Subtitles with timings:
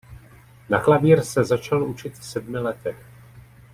[0.69, 3.05] Na klavír se začal učit v sedmi letech.